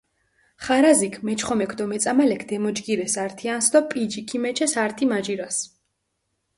[0.65, 5.57] ხარაზიქ, მეჩხომექ დო მეწამალექ დემოჯგირეს ართიანსჷ დო პიჯი ქიმეჩეს ართი-მაჟირას.